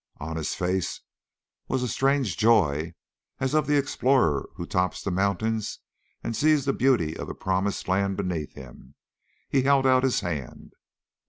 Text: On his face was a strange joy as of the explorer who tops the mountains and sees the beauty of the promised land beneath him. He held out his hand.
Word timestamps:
On 0.19 0.35
his 0.35 0.55
face 0.55 1.01
was 1.67 1.83
a 1.83 1.87
strange 1.87 2.35
joy 2.35 2.95
as 3.39 3.53
of 3.53 3.67
the 3.67 3.77
explorer 3.77 4.49
who 4.55 4.65
tops 4.65 5.03
the 5.03 5.11
mountains 5.11 5.77
and 6.23 6.35
sees 6.35 6.65
the 6.65 6.73
beauty 6.73 7.15
of 7.15 7.27
the 7.27 7.35
promised 7.35 7.87
land 7.87 8.17
beneath 8.17 8.53
him. 8.53 8.95
He 9.47 9.61
held 9.61 9.85
out 9.85 10.01
his 10.01 10.21
hand. 10.21 10.73